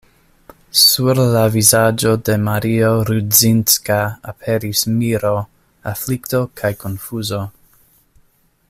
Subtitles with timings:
[0.83, 3.99] Sur la vizaĝo de Mario Rudzinska
[4.33, 5.35] aperis miro,
[5.93, 7.45] aflikto kaj konfuzo.